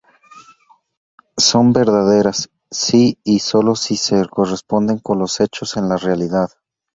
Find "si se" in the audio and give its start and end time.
3.75-4.27